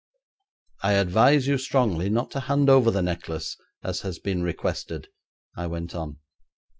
'I 0.81 0.93
advise 0.93 1.45
you 1.45 1.59
strongly 1.59 2.09
not 2.09 2.31
to 2.31 2.39
hand 2.39 2.71
over 2.71 2.89
the 2.89 3.03
necklace 3.03 3.55
as 3.83 4.01
has 4.01 4.17
been 4.17 4.41
requested,' 4.41 5.09
I 5.55 5.67
went 5.67 5.93
on. 5.93 6.17